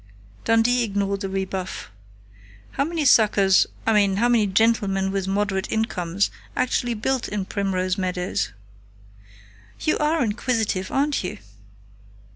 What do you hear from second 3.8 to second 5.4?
I mean, how many gentlemen with